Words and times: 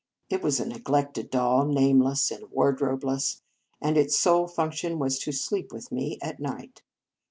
It 0.31 0.41
was 0.41 0.59
a 0.59 0.65
neglected 0.67 1.29
doll, 1.29 1.63
nameless 1.67 2.31
and 2.31 2.49
wardrobeless, 2.49 3.43
and 3.79 3.99
its 3.99 4.17
sole 4.17 4.47
function 4.47 4.97
was 4.97 5.19
to 5.19 5.31
sleep 5.31 5.71
with 5.71 5.91
me 5.91 6.17
at 6.23 6.39
night. 6.39 6.81